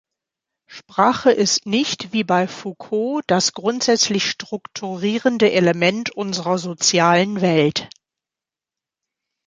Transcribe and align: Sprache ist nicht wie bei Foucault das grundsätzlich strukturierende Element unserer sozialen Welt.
Sprache 0.65 1.29
ist 1.31 1.67
nicht 1.67 2.11
wie 2.11 2.23
bei 2.23 2.47
Foucault 2.47 3.23
das 3.27 3.53
grundsätzlich 3.53 4.27
strukturierende 4.27 5.51
Element 5.51 6.09
unserer 6.09 6.57
sozialen 6.57 7.39
Welt. 7.41 7.87